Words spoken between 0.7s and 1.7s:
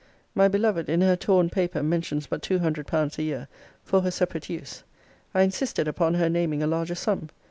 in her torn